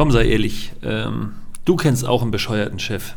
Komm, 0.00 0.12
sei 0.12 0.28
ehrlich, 0.28 0.72
ähm, 0.82 1.32
du 1.66 1.76
kennst 1.76 2.06
auch 2.06 2.22
einen 2.22 2.30
bescheuerten 2.30 2.78
Chef. 2.78 3.12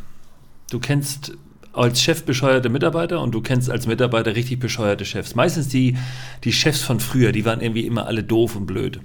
Du 0.70 0.80
kennst 0.80 1.32
als 1.72 2.02
Chef 2.02 2.26
bescheuerte 2.26 2.68
Mitarbeiter 2.68 3.22
und 3.22 3.32
du 3.32 3.40
kennst 3.40 3.70
als 3.70 3.88
Mitarbeiter 3.88 4.36
richtig 4.36 4.60
bescheuerte 4.60 5.06
Chefs. 5.06 5.34
Meistens 5.34 5.70
die, 5.70 5.96
die 6.44 6.52
Chefs 6.52 6.82
von 6.82 7.00
früher, 7.00 7.32
die 7.32 7.46
waren 7.46 7.62
irgendwie 7.62 7.86
immer 7.86 8.06
alle 8.06 8.22
doof 8.22 8.58
und 8.58 8.66
blöd. 8.66 9.00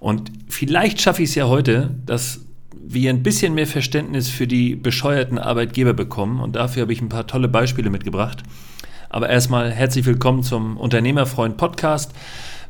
Und 0.00 0.32
vielleicht 0.48 1.02
schaffe 1.02 1.22
ich 1.22 1.28
es 1.28 1.34
ja 1.34 1.48
heute, 1.48 1.94
dass 2.06 2.46
wir 2.82 3.10
ein 3.10 3.22
bisschen 3.22 3.52
mehr 3.52 3.66
Verständnis 3.66 4.30
für 4.30 4.46
die 4.46 4.74
bescheuerten 4.74 5.38
Arbeitgeber 5.38 5.92
bekommen. 5.92 6.40
Und 6.40 6.56
dafür 6.56 6.80
habe 6.80 6.94
ich 6.94 7.02
ein 7.02 7.10
paar 7.10 7.26
tolle 7.26 7.48
Beispiele 7.48 7.90
mitgebracht. 7.90 8.42
Aber 9.10 9.28
erstmal 9.28 9.70
herzlich 9.70 10.06
willkommen 10.06 10.42
zum 10.42 10.78
Unternehmerfreund 10.78 11.58
Podcast. 11.58 12.12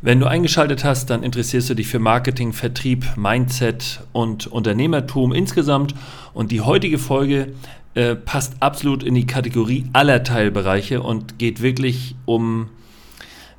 Wenn 0.04 0.18
du 0.18 0.26
eingeschaltet 0.26 0.82
hast, 0.82 1.10
dann 1.10 1.22
interessierst 1.22 1.70
du 1.70 1.74
dich 1.74 1.86
für 1.86 2.00
Marketing, 2.00 2.52
Vertrieb, 2.52 3.16
Mindset 3.16 4.00
und 4.10 4.48
Unternehmertum 4.48 5.32
insgesamt. 5.32 5.94
Und 6.34 6.50
die 6.50 6.60
heutige 6.60 6.98
Folge 6.98 7.52
äh, 7.94 8.16
passt 8.16 8.54
absolut 8.58 9.04
in 9.04 9.14
die 9.14 9.26
Kategorie 9.26 9.84
aller 9.92 10.24
Teilbereiche 10.24 11.02
und 11.02 11.38
geht 11.38 11.62
wirklich 11.62 12.16
um, 12.24 12.68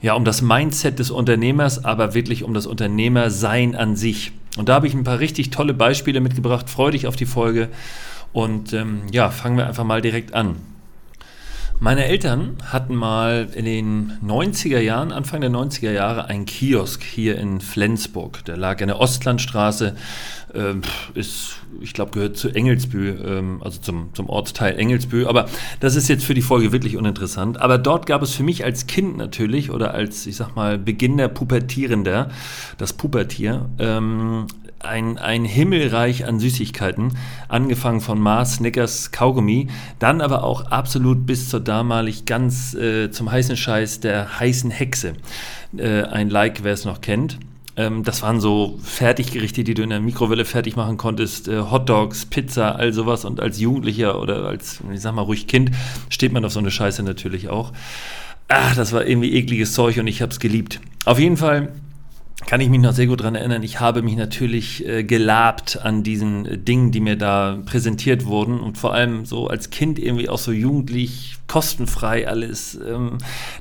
ja, 0.02 0.16
um 0.16 0.26
das 0.26 0.42
Mindset 0.42 1.00
des 1.00 1.12
Unternehmers, 1.12 1.86
aber 1.86 2.14
wirklich 2.14 2.44
um 2.44 2.54
das 2.54 2.66
Unternehmersein 2.66 3.74
an 3.74 3.96
sich. 3.96 4.34
Und 4.58 4.68
da 4.68 4.74
habe 4.74 4.88
ich 4.88 4.94
ein 4.94 5.06
paar 5.06 5.20
richtig 5.20 5.50
tolle 5.50 5.74
Beispiele 5.74 6.20
mitgebracht. 6.20 6.70
Freue 6.70 6.92
dich 6.92 7.08
auf 7.08 7.16
die 7.16 7.26
Folge. 7.26 7.70
Und 8.34 8.74
ähm, 8.74 9.04
ja, 9.14 9.30
fangen 9.30 9.56
wir 9.56 9.66
einfach 9.66 9.86
mal 9.86 10.02
direkt 10.02 10.34
an. 10.34 10.58
Meine 11.84 12.06
Eltern 12.06 12.56
hatten 12.64 12.96
mal 12.96 13.50
in 13.54 13.66
den 13.66 14.14
90er 14.26 14.80
Jahren, 14.80 15.12
Anfang 15.12 15.42
der 15.42 15.50
90er 15.50 15.92
Jahre, 15.92 16.30
einen 16.30 16.46
Kiosk 16.46 17.04
hier 17.04 17.38
in 17.38 17.60
Flensburg. 17.60 18.46
Der 18.46 18.56
lag 18.56 18.80
in 18.80 18.88
der 18.88 19.02
Ostlandstraße, 19.02 19.94
äh, 20.54 20.76
ist, 21.14 21.58
ich 21.82 21.94
glaube, 21.94 22.12
gehört 22.12 22.38
zu 22.38 22.48
Engelsbü, 22.48 23.10
äh, 23.10 23.44
also 23.66 23.82
zum, 23.82 24.12
zum 24.14 24.30
Ortsteil 24.30 24.80
Engelsbü. 24.80 25.26
Aber 25.26 25.50
das 25.82 25.98
ist 25.98 26.08
jetzt 26.08 26.24
für 26.24 26.34
die 26.34 26.42
Folge 26.42 26.72
wirklich 26.72 26.96
uninteressant. 26.96 27.60
Aber 27.60 27.78
dort 27.78 28.06
gab 28.06 28.22
es 28.22 28.34
für 28.34 28.44
mich 28.44 28.64
als 28.64 28.88
Kind 28.88 29.18
natürlich 29.18 29.70
oder 29.70 29.94
als, 29.94 30.26
ich 30.26 30.38
sag 30.38 30.56
mal, 30.56 30.78
Beginner 30.78 31.28
Pubertierender, 31.28 32.30
das 32.78 32.94
Pubertier, 32.94 33.70
ähm, 33.78 34.48
ein, 34.84 35.18
ein 35.18 35.46
Himmelreich 35.46 36.26
an 36.26 36.40
Süßigkeiten, 36.40 37.18
angefangen 37.48 38.02
von 38.02 38.20
Mars, 38.20 38.56
Snickers, 38.56 39.12
Kaugummi, 39.12 39.68
dann 40.00 40.22
aber 40.22 40.44
auch 40.44 40.66
absolut 40.72 41.26
bis 41.26 41.50
zur 41.50 41.60
damalig 41.60 42.26
ganz 42.26 42.74
äh, 42.74 43.10
zum 43.12 43.32
heißen 43.32 43.58
Scheiß 43.58 44.00
der 44.02 44.40
heißen 44.40 44.72
Hexe. 44.72 45.14
Äh, 45.78 46.04
ein 46.04 46.30
Like, 46.30 46.64
wer 46.64 46.74
es 46.74 46.86
noch 46.86 47.02
kennt. 47.02 47.40
Ähm, 47.76 48.04
das 48.04 48.22
waren 48.22 48.40
so 48.40 48.78
Fertiggerichte, 48.84 49.64
die 49.64 49.74
du 49.74 49.84
in 49.84 49.90
der 49.90 50.00
Mikrowelle 50.00 50.46
fertig 50.46 50.76
machen 50.76 50.98
konntest, 50.98 51.48
äh, 51.48 51.60
Hotdogs, 51.60 52.26
Pizza, 52.26 52.76
all 52.76 52.94
sowas. 52.94 53.26
Und 53.26 53.40
als 53.40 53.60
Jugendlicher 53.60 54.22
oder 54.22 54.46
als, 54.46 54.80
ich 54.94 55.02
sag 55.02 55.16
mal, 55.16 55.24
ruhig 55.24 55.48
Kind 55.48 55.72
steht 56.10 56.32
man 56.32 56.46
auf 56.46 56.54
so 56.54 56.60
eine 56.60 56.72
Scheiße 56.72 57.04
natürlich 57.04 57.50
auch. 57.50 57.72
Ah, 58.48 58.76
das 58.76 58.92
war 58.92 59.06
irgendwie 59.06 59.34
ekliges 59.34 59.74
Zeug 59.74 59.98
und 59.98 60.08
ich 60.08 60.22
habe 60.22 60.32
es 60.32 60.40
geliebt. 60.40 60.80
Auf 61.06 61.18
jeden 61.18 61.38
Fall 61.38 61.70
kann 62.46 62.62
ich 62.62 62.70
mich 62.70 62.80
noch 62.80 62.94
sehr 62.94 63.08
gut 63.08 63.20
daran 63.20 63.36
erinnern. 63.36 63.64
Ich 63.64 63.80
habe 63.80 64.02
mich 64.02 64.16
natürlich 64.16 64.86
äh, 64.88 65.04
gelabt 65.04 65.80
an 65.82 66.04
diesen 66.04 66.46
äh, 66.46 66.58
Dingen, 66.58 66.92
die 66.92 67.00
mir 67.00 67.16
da 67.16 67.60
präsentiert 67.66 68.26
wurden 68.26 68.60
und 68.60 68.78
vor 68.78 68.94
allem 68.94 69.26
so 69.26 69.48
als 69.48 69.70
Kind 69.70 70.00
irgendwie 70.00 70.30
auch 70.30 70.40
so 70.40 70.52
jugendlich 70.52 71.38
kostenfrei 71.48 72.28
alles. 72.28 72.76
Ähm, 72.76 73.18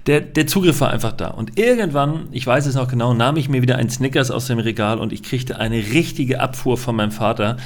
der, 0.06 0.20
der 0.20 0.46
Zugriff 0.46 0.80
war 0.80 0.90
einfach 0.90 1.12
da. 1.12 1.28
Und 1.28 1.58
irgendwann, 1.58 2.28
ich 2.32 2.46
weiß 2.46 2.66
es 2.66 2.74
noch 2.74 2.88
genau, 2.88 3.14
nahm 3.14 3.36
ich 3.36 3.48
mir 3.48 3.62
wieder 3.62 3.76
ein 3.76 3.90
Snickers 3.90 4.30
aus 4.30 4.46
dem 4.46 4.58
Regal 4.58 4.98
und 4.98 5.12
ich 5.12 5.22
kriegte 5.22 5.58
eine 5.58 5.76
richtige 5.76 6.40
Abfuhr 6.40 6.78
von 6.78 6.96
meinem 6.96 7.12
Vater, 7.12 7.58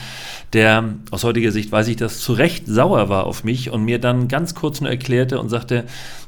der 0.53 0.95
aus 1.11 1.25
heutiger 1.25 1.53
Sicht 1.53 1.71
weiß 1.71 1.89
ich, 1.89 1.97
dass 1.97 2.21
zu 2.21 2.33
Recht 2.33 2.66
sauer 2.66 3.09
war 3.09 3.25
auf 3.25 3.45
mich 3.45 3.71
und 3.71 3.84
mir 3.84 4.00
dann 4.00 4.28
ganz 4.28 4.55
kurz 4.55 4.81
nur 4.81 4.91
erklärte 4.91 5.39
und 5.39 5.49
sagte, 5.49 5.84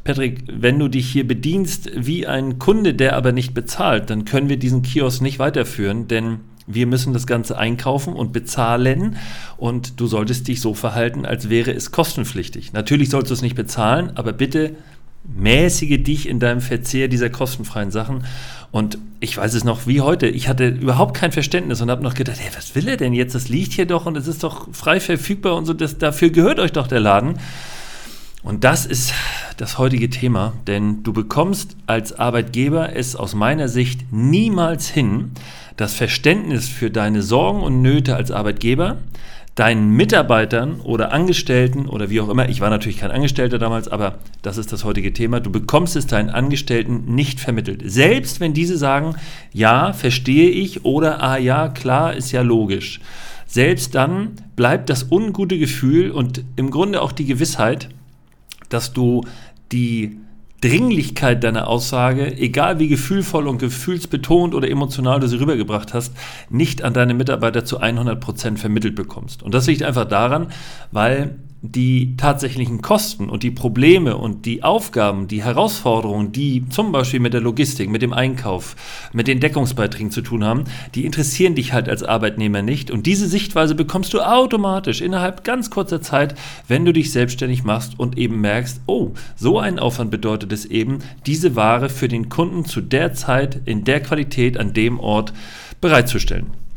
Patrick, 0.09 0.45
wenn 0.51 0.79
du 0.79 0.89
dich 0.89 1.07
hier 1.07 1.29
bedienst 1.29 1.91
wie 1.95 2.27
ein 2.27 2.59
Kunde, 2.59 2.95
der 2.95 3.15
aber 3.15 3.33
nicht 3.33 3.53
bezahlt, 3.53 4.09
dann 4.09 4.25
können 4.25 4.49
wir 4.49 4.57
diesen 4.57 4.81
Kiosk 4.81 5.21
nicht 5.21 5.39
weiterführen, 5.39 6.09
denn 6.09 6.39
wir 6.67 6.87
müssen 6.87 7.13
das 7.13 7.27
Ganze 7.27 7.59
einkaufen 7.59 8.15
und 8.15 8.33
bezahlen 8.33 9.17
und 9.59 10.01
du 10.01 10.07
solltest 10.07 10.49
dich 10.49 10.63
so 10.63 10.73
verhalten, 10.73 11.27
als 11.27 11.51
wäre 11.51 11.73
es 11.73 11.91
kostenpflichtig. 11.91 12.73
Natürlich 12.73 13.11
sollst 13.11 13.29
du 13.29 13.35
es 13.35 13.43
nicht 13.43 13.55
bezahlen, 13.55 14.13
aber 14.15 14.33
bitte 14.33 14.77
mäßige 15.25 16.03
dich 16.03 16.27
in 16.27 16.41
deinem 16.41 16.63
Verzehr 16.63 17.09
dieser 17.09 17.29
kostenfreien 17.29 17.91
Sachen. 17.91 18.25
Und 18.71 18.97
ich 19.21 19.37
weiß 19.37 19.53
es 19.53 19.65
noch 19.65 19.87
wie 19.87 20.01
heute, 20.01 20.27
ich 20.27 20.49
hatte 20.49 20.69
überhaupt 20.69 21.19
kein 21.19 21.33
Verständnis 21.33 21.83
und 21.83 21.91
habe 21.91 22.03
noch 22.03 22.15
gedacht, 22.15 22.39
hey, 22.41 22.51
was 22.57 22.75
will 22.75 22.89
er 22.89 22.97
denn 22.97 23.13
jetzt? 23.13 23.35
Das 23.35 23.51
liegt 23.51 23.73
hier 23.75 23.85
doch 23.85 24.07
und 24.07 24.17
es 24.17 24.27
ist 24.27 24.43
doch 24.43 24.73
frei 24.73 25.01
verfügbar 25.01 25.55
und 25.55 25.67
so, 25.67 25.75
das, 25.75 25.99
dafür 25.99 26.31
gehört 26.31 26.61
euch 26.61 26.73
doch 26.73 26.87
der 26.87 27.01
Laden. 27.01 27.35
Und 28.43 28.65
das 28.65 28.87
ist 28.87 29.13
das 29.57 29.79
heutige 29.79 30.11
Thema, 30.11 30.53
denn 30.67 31.03
du 31.03 31.13
bekommst 31.13 31.77
als 31.87 32.19
Arbeitgeber 32.19 32.95
es 32.95 33.17
aus 33.17 33.35
meiner 33.35 33.69
Sicht 33.69 34.13
niemals 34.13 34.89
hin, 34.89 35.33
das 35.77 35.95
Verständnis 35.95 36.69
für 36.69 36.91
deine 36.91 37.23
Sorgen 37.23 37.63
und 37.63 37.83
Nöte 37.83 38.17
als 38.17 38.31
Arbeitgeber 38.31 38.99
deinen 39.59 39.91
Mitarbeitern 39.91 40.81
oder 40.81 41.11
Angestellten 41.11 41.87
oder 41.87 42.11
wie 42.11 42.21
auch 42.21 42.29
immer, 42.29 42.49
ich 42.49 42.61
war 42.61 42.71
natürlich 42.71 42.99
kein 42.99 43.11
Angestellter 43.11 43.59
damals, 43.59 43.89
aber 43.89 44.19
das 44.43 44.57
ist 44.57 44.73
das 44.73 44.85
heutige 44.85 45.13
Thema, 45.13 45.41
du 45.41 45.51
bekommst 45.51 45.97
es 45.97 46.07
deinen 46.07 46.31
Angestellten 46.31 47.13
nicht 47.17 47.41
vermittelt. 47.41 47.83
Selbst 47.85 48.39
wenn 48.39 48.55
diese 48.55 48.79
sagen, 48.79 49.17
ja, 49.53 49.93
verstehe 49.93 50.49
ich 50.49 50.85
oder 50.85 51.21
ah 51.25 51.39
ja, 51.39 51.69
klar, 51.69 52.15
ist 52.15 52.31
ja 52.31 52.43
logisch. 52.43 53.01
Selbst 53.49 53.97
dann 53.97 54.33
bleibt 54.55 54.91
das 54.91 55.11
ungute 55.11 55.59
Gefühl 55.59 56.13
und 56.13 56.45
im 56.55 56.71
Grunde 56.71 57.03
auch 57.03 57.11
die 57.11 57.25
Gewissheit, 57.25 57.89
dass 58.69 58.93
du 58.93 59.25
die 59.73 60.19
Dringlichkeit 60.61 61.45
deiner 61.45 61.69
Aussage, 61.69 62.37
egal 62.37 62.81
wie 62.81 62.89
gefühlvoll 62.89 63.47
und 63.47 63.59
gefühlsbetont 63.59 64.55
oder 64.55 64.69
emotional 64.69 65.21
du 65.21 65.29
sie 65.29 65.39
rübergebracht 65.39 65.95
hast, 65.95 66.13
nicht 66.51 66.83
an 66.83 66.95
deine 66.95 67.15
Mitarbeiter 67.15 67.65
zu 67.65 67.79
100 67.79 68.19
Prozent 68.21 68.59
vermittelt 68.59 68.97
bekommst. 68.97 69.43
Und 69.43 69.55
das 69.55 69.69
liegt 69.69 69.85
einfach 69.85 70.07
daran, 70.07 70.49
weil 70.91 71.37
die 71.61 72.17
tatsächlichen 72.17 72.83
Kosten 72.83 73.29
und 73.29 73.43
die 73.43 73.51
Probleme 73.51 74.17
und 74.17 74.47
die 74.47 74.63
Aufgaben, 74.63 75.27
die 75.27 75.43
Herausforderungen, 75.43 76.31
die 76.31 76.69
zum 76.69 76.93
Beispiel 76.93 77.19
mit 77.19 77.35
der 77.35 77.41
Logistik, 77.41 77.91
mit 77.91 78.01
dem 78.01 78.13
Einkauf, 78.13 78.77
mit 79.13 79.27
den 79.27 79.41
Deckungsbeiträgen 79.41 80.13
zu 80.13 80.23
tun 80.23 80.45
haben, 80.45 80.65
die 80.95 81.05
interessieren 81.05 81.57
dich 81.57 81.73
halt 81.73 81.89
als 81.89 82.05
Arbeitnehmer 82.05 82.63
nicht. 82.63 82.93
Und 82.93 83.07
diese 83.07 83.27
Sichtweise 83.27 83.75
bekommst 83.75 84.15
du 84.15 84.21
automatisch 84.21 85.01
innerhalb 85.01 85.43
ganz 85.43 85.69
kurzer 85.69 86.01
Zeit, 86.01 86.37
wenn 86.69 86.85
du 86.85 86.93
dich 86.93 87.11
selbstständig 87.11 87.65
machst 87.65 87.99
und 87.99 88.17
eben 88.17 88.41
merkst, 88.41 88.83
oh, 88.87 89.13
so 89.35 89.59
ein 89.59 89.81
Aufwand 89.81 90.13
bedeutet 90.13 90.53
es 90.53 90.65
eben, 90.65 91.01
diese 91.27 91.57
Ware 91.57 91.89
für 91.89 92.07
den 92.07 92.29
Kunden 92.29 92.67
zu 92.67 92.81
der 92.81 93.15
Zeit, 93.15 93.61
in 93.65 93.83
der 93.83 94.01
Qualität, 94.01 94.59
an 94.59 94.75
dem 94.75 95.01
Ort 95.01 95.33
bereitzustellen. 95.81 96.68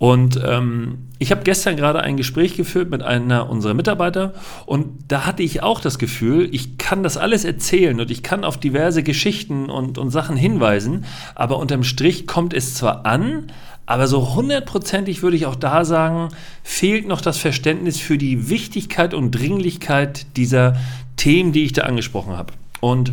Und 0.00 0.40
ähm, 0.42 1.08
ich 1.18 1.30
habe 1.30 1.42
gestern 1.42 1.76
gerade 1.76 2.00
ein 2.00 2.16
Gespräch 2.16 2.56
geführt 2.56 2.88
mit 2.88 3.02
einer 3.02 3.50
unserer 3.50 3.74
Mitarbeiter 3.74 4.32
und 4.64 4.86
da 5.08 5.26
hatte 5.26 5.42
ich 5.42 5.62
auch 5.62 5.78
das 5.78 5.98
Gefühl, 5.98 6.48
ich 6.52 6.78
kann 6.78 7.02
das 7.02 7.18
alles 7.18 7.44
erzählen 7.44 8.00
und 8.00 8.10
ich 8.10 8.22
kann 8.22 8.42
auf 8.42 8.56
diverse 8.56 9.02
Geschichten 9.02 9.68
und, 9.68 9.98
und 9.98 10.08
Sachen 10.08 10.38
hinweisen, 10.38 11.04
aber 11.34 11.58
unterm 11.58 11.84
Strich 11.84 12.26
kommt 12.26 12.54
es 12.54 12.76
zwar 12.76 13.04
an, 13.04 13.52
aber 13.84 14.06
so 14.06 14.34
hundertprozentig 14.34 15.22
würde 15.22 15.36
ich 15.36 15.44
auch 15.44 15.54
da 15.54 15.84
sagen, 15.84 16.28
fehlt 16.62 17.06
noch 17.06 17.20
das 17.20 17.36
Verständnis 17.36 18.00
für 18.00 18.16
die 18.16 18.48
Wichtigkeit 18.48 19.12
und 19.12 19.32
Dringlichkeit 19.32 20.34
dieser 20.38 20.76
Themen, 21.16 21.52
die 21.52 21.64
ich 21.64 21.74
da 21.74 21.82
angesprochen 21.82 22.38
habe. 22.38 22.54
Und 22.80 23.12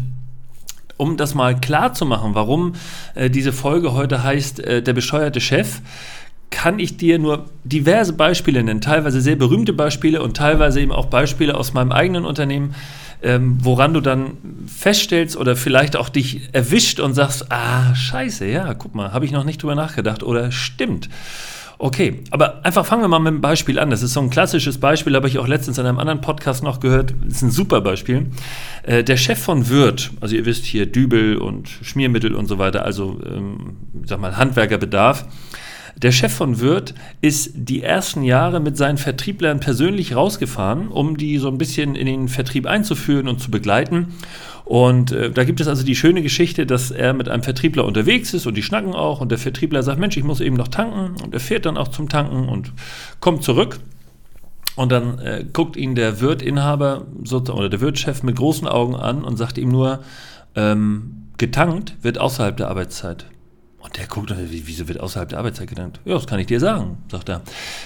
um 0.96 1.18
das 1.18 1.36
mal 1.36 1.60
klar 1.60 1.94
zu 1.94 2.06
machen, 2.06 2.34
warum 2.34 2.76
äh, 3.14 3.30
diese 3.30 3.52
Folge 3.52 3.92
heute 3.92 4.24
heißt, 4.24 4.62
äh, 4.62 4.82
der 4.82 4.94
bescheuerte 4.94 5.42
Chef, 5.42 5.82
kann 6.58 6.80
ich 6.80 6.98
dir 6.98 7.20
nur 7.20 7.46
diverse 7.66 8.14
Beispiele 8.14 8.64
nennen, 8.64 8.82
teilweise 8.82 9.22
sehr 9.22 9.36
berühmte 9.36 9.74
Beispiele 9.74 10.24
und 10.24 10.36
teilweise 10.36 10.82
eben 10.82 10.92
auch 10.92 11.06
Beispiele 11.06 11.54
aus 11.54 11.76
meinem 11.76 11.92
eigenen 11.92 12.26
Unternehmen, 12.26 12.74
ähm, 13.22 13.60
woran 13.62 13.94
du 13.94 14.02
dann 14.02 14.32
feststellst 14.66 15.38
oder 15.38 15.56
vielleicht 15.56 15.96
auch 15.96 16.10
dich 16.10 16.50
erwischt 16.54 17.00
und 17.00 17.14
sagst, 17.14 17.52
ah, 17.52 17.94
scheiße, 17.94 18.48
ja, 18.48 18.74
guck 18.74 18.96
mal, 18.96 19.14
habe 19.14 19.24
ich 19.24 19.32
noch 19.32 19.44
nicht 19.44 19.62
drüber 19.62 19.76
nachgedacht 19.76 20.24
oder 20.24 20.52
stimmt. 20.52 21.10
Okay, 21.78 22.24
aber 22.32 22.66
einfach 22.66 22.88
fangen 22.88 23.04
wir 23.04 23.08
mal 23.08 23.20
mit 23.20 23.34
einem 23.34 23.42
Beispiel 23.42 23.78
an. 23.78 23.92
Das 23.92 24.02
ist 24.02 24.14
so 24.14 24.22
ein 24.22 24.32
klassisches 24.32 24.80
Beispiel, 24.80 25.14
habe 25.14 25.28
ich 25.28 25.38
auch 25.38 25.48
letztens 25.48 25.78
in 25.78 25.86
einem 25.86 26.00
anderen 26.00 26.22
Podcast 26.22 26.64
noch 26.64 26.80
gehört. 26.80 27.14
Das 27.24 27.36
ist 27.36 27.42
ein 27.44 27.52
super 27.52 27.82
Beispiel. 27.82 28.32
Äh, 28.82 29.04
der 29.04 29.18
Chef 29.18 29.38
von 29.38 29.70
Wirt, 29.70 30.10
also 30.22 30.36
ihr 30.36 30.46
wisst 30.46 30.66
hier 30.66 30.88
Dübel 30.88 31.38
und 31.38 31.70
Schmiermittel 31.84 32.34
und 32.34 32.48
so 32.48 32.58
weiter, 32.58 32.84
also 32.84 33.20
ähm, 33.24 33.78
sag 34.06 34.20
mal 34.20 34.38
Handwerkerbedarf, 34.38 35.26
der 36.02 36.12
Chef 36.12 36.32
von 36.32 36.60
Wirth 36.60 36.94
ist 37.22 37.52
die 37.56 37.82
ersten 37.82 38.22
Jahre 38.22 38.60
mit 38.60 38.78
seinen 38.78 38.98
Vertrieblern 38.98 39.60
persönlich 39.60 40.16
rausgefahren, 40.16 40.90
um 40.90 41.18
die 41.18 41.40
so 41.40 41.48
ein 41.48 41.58
bisschen 41.58 41.96
in 41.96 42.06
den 42.06 42.28
Vertrieb 42.28 42.68
einzuführen 42.68 43.28
und 43.28 43.42
zu 43.42 43.50
begleiten. 43.50 44.14
Und 44.64 45.12
äh, 45.12 45.32
da 45.32 45.44
gibt 45.44 45.60
es 45.60 45.68
also 45.68 45.84
die 45.84 45.96
schöne 45.96 46.22
Geschichte, 46.22 46.66
dass 46.66 46.92
er 46.92 47.14
mit 47.14 47.30
einem 47.30 47.42
Vertriebler 47.42 47.86
unterwegs 47.86 48.34
ist 48.34 48.46
und 48.46 48.56
die 48.56 48.64
schnacken 48.64 48.94
auch 48.94 49.22
und 49.22 49.32
der 49.32 49.40
Vertriebler 49.40 49.82
sagt, 49.82 50.00
Mensch, 50.00 50.18
ich 50.18 50.24
muss 50.24 50.40
eben 50.40 50.56
noch 50.56 50.68
tanken 50.68 51.16
und 51.24 51.34
er 51.34 51.40
fährt 51.40 51.66
dann 51.66 51.78
auch 51.78 51.88
zum 51.88 52.10
Tanken 52.10 52.48
und 52.48 52.74
kommt 53.20 53.44
zurück. 53.44 53.80
Und 54.76 54.92
dann 54.92 55.18
äh, 55.18 55.44
guckt 55.52 55.76
ihn 55.76 55.96
der 55.96 56.22
Wirtinhaber 56.22 57.08
oder 57.32 57.70
der 57.70 57.82
Wirtschef 57.82 58.22
mit 58.22 58.36
großen 58.36 58.68
Augen 58.68 58.96
an 58.96 59.24
und 59.24 59.38
sagt 59.38 59.58
ihm 59.58 59.70
nur, 59.70 60.04
ähm, 60.56 61.30
getankt 61.38 61.96
wird 62.04 62.20
außerhalb 62.20 62.56
der 62.58 62.68
Arbeitszeit. 62.68 63.26
Und 63.88 63.96
der 63.96 64.08
guckt, 64.08 64.34
wieso 64.38 64.90
wird 64.90 65.00
außerhalb 65.00 65.30
der 65.30 65.40
Arbeitszeit 65.40 65.70
gedankt? 65.70 66.02
Ja, 66.04 66.16
das 66.16 66.28
kann 66.28 66.40
ich 66.40 66.48
dir 66.48 66.60
sagen, 66.60 66.98
sagt 67.10 67.30
er. 67.30 67.42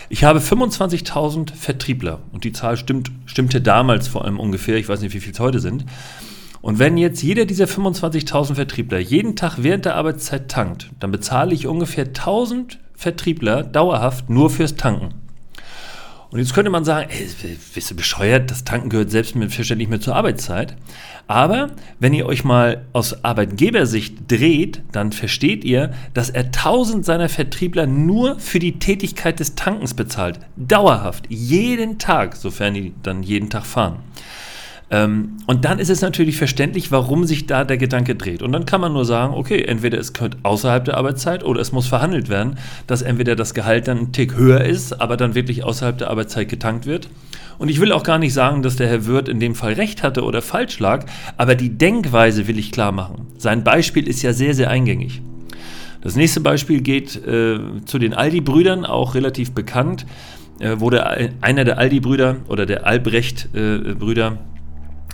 Ich 0.09 0.23
habe 0.23 0.39
25.000 0.39 1.53
Vertriebler 1.53 2.23
und 2.31 2.43
die 2.43 2.53
Zahl 2.53 2.75
stimmt, 2.75 3.11
stimmte 3.27 3.61
damals 3.61 4.07
vor 4.07 4.25
allem 4.25 4.39
ungefähr, 4.39 4.77
ich 4.77 4.89
weiß 4.89 5.01
nicht, 5.01 5.13
wie 5.13 5.19
viel 5.19 5.31
es 5.31 5.39
heute 5.39 5.59
sind. 5.59 5.85
Und 6.61 6.79
wenn 6.79 6.97
jetzt 6.97 7.21
jeder 7.21 7.45
dieser 7.45 7.65
25.000 7.65 8.55
Vertriebler 8.55 8.97
jeden 8.97 9.35
Tag 9.35 9.57
während 9.59 9.85
der 9.85 9.95
Arbeitszeit 9.95 10.49
tankt, 10.49 10.89
dann 10.99 11.11
bezahle 11.11 11.53
ich 11.53 11.67
ungefähr 11.67 12.05
1000 12.05 12.79
Vertriebler 12.95 13.61
dauerhaft 13.61 14.27
nur 14.27 14.49
fürs 14.49 14.77
Tanken. 14.77 15.20
Und 16.31 16.39
jetzt 16.39 16.53
könnte 16.53 16.71
man 16.71 16.85
sagen, 16.85 17.09
ey, 17.09 17.29
bist 17.75 17.91
du 17.91 17.95
bescheuert, 17.95 18.49
das 18.49 18.63
Tanken 18.63 18.89
gehört 18.89 19.11
selbstverständlich 19.11 19.89
mehr 19.89 19.99
zur 19.99 20.15
Arbeitszeit. 20.15 20.77
Aber 21.27 21.71
wenn 21.99 22.13
ihr 22.13 22.25
euch 22.25 22.45
mal 22.45 22.85
aus 22.93 23.25
Arbeitgebersicht 23.25 24.31
dreht, 24.31 24.81
dann 24.93 25.11
versteht 25.11 25.65
ihr, 25.65 25.93
dass 26.13 26.29
er 26.29 26.45
1000 26.45 27.05
seiner 27.05 27.27
Vertriebler 27.27 27.85
nur 27.85 28.39
für 28.39 28.59
die 28.59 28.79
Tätigkeit 28.79 29.41
des 29.41 29.55
Tankens 29.55 29.93
bezahlt. 29.93 30.39
Dauerhaft, 30.55 31.25
jeden 31.27 31.99
Tag, 31.99 32.37
sofern 32.37 32.75
die 32.75 32.93
dann 33.03 33.23
jeden 33.23 33.49
Tag 33.49 33.65
fahren. 33.65 33.99
Ähm, 34.91 35.37
und 35.47 35.63
dann 35.63 35.79
ist 35.79 35.89
es 35.89 36.01
natürlich 36.01 36.37
verständlich, 36.37 36.91
warum 36.91 37.23
sich 37.23 37.47
da 37.47 37.63
der 37.63 37.77
Gedanke 37.77 38.15
dreht. 38.15 38.41
Und 38.43 38.51
dann 38.51 38.65
kann 38.65 38.81
man 38.81 38.91
nur 38.91 39.05
sagen, 39.05 39.33
okay, 39.33 39.63
entweder 39.63 39.97
es 39.97 40.11
gehört 40.11 40.37
außerhalb 40.43 40.83
der 40.83 40.97
Arbeitszeit 40.97 41.43
oder 41.43 41.61
es 41.61 41.71
muss 41.71 41.87
verhandelt 41.87 42.27
werden, 42.27 42.57
dass 42.87 43.01
entweder 43.01 43.37
das 43.37 43.53
Gehalt 43.53 43.87
dann 43.87 43.97
ein 43.97 44.11
Tick 44.11 44.35
höher 44.35 44.61
ist, 44.61 44.99
aber 44.99 45.15
dann 45.15 45.33
wirklich 45.33 45.63
außerhalb 45.63 45.97
der 45.97 46.09
Arbeitszeit 46.09 46.49
getankt 46.49 46.85
wird. 46.85 47.07
Und 47.57 47.69
ich 47.69 47.79
will 47.79 47.93
auch 47.93 48.03
gar 48.03 48.17
nicht 48.17 48.33
sagen, 48.33 48.63
dass 48.63 48.75
der 48.75 48.87
Herr 48.87 49.05
Wirth 49.05 49.29
in 49.29 49.39
dem 49.39 49.55
Fall 49.55 49.73
recht 49.73 50.03
hatte 50.03 50.23
oder 50.23 50.41
falsch 50.41 50.79
lag, 50.79 51.05
aber 51.37 51.55
die 51.55 51.77
Denkweise 51.77 52.47
will 52.47 52.59
ich 52.59 52.71
klar 52.71 52.91
machen. 52.91 53.27
Sein 53.37 53.63
Beispiel 53.63 54.07
ist 54.07 54.21
ja 54.23 54.33
sehr, 54.33 54.53
sehr 54.53 54.69
eingängig. 54.69 55.21
Das 56.01 56.15
nächste 56.15 56.41
Beispiel 56.41 56.81
geht 56.81 57.15
äh, 57.15 57.59
zu 57.85 57.99
den 57.99 58.13
Aldi-Brüdern, 58.15 58.85
auch 58.85 59.13
relativ 59.13 59.51
bekannt, 59.51 60.07
äh, 60.59 60.77
wo 60.79 60.89
der, 60.89 61.29
einer 61.41 61.63
der 61.63 61.77
Aldi-Brüder 61.77 62.37
oder 62.47 62.65
der 62.65 62.87
Albrecht-Brüder 62.87 64.27
äh, 64.27 64.51